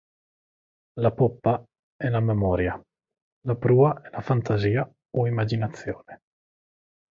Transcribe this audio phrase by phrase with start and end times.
[0.95, 1.63] La "poppa"
[1.95, 2.73] è la "memoria",
[3.41, 6.21] la "prua" è la "fantasia", o "immaginazione".